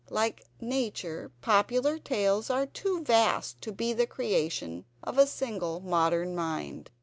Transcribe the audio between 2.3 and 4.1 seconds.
are too vast to be the